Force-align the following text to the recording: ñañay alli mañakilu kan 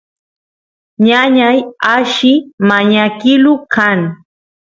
ñañay 1.07 1.59
alli 1.93 2.33
mañakilu 2.69 3.53
kan 3.73 3.99